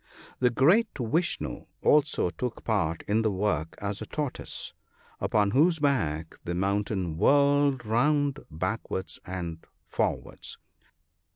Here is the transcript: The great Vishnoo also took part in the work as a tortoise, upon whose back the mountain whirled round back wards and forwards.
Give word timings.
The 0.39 0.49
great 0.49 0.87
Vishnoo 0.97 1.65
also 1.83 2.31
took 2.31 2.63
part 2.63 3.03
in 3.07 3.21
the 3.21 3.29
work 3.29 3.75
as 3.79 4.01
a 4.01 4.07
tortoise, 4.07 4.73
upon 5.19 5.51
whose 5.51 5.77
back 5.77 6.39
the 6.43 6.55
mountain 6.55 7.17
whirled 7.19 7.85
round 7.85 8.39
back 8.49 8.89
wards 8.89 9.19
and 9.27 9.59
forwards. 9.85 10.57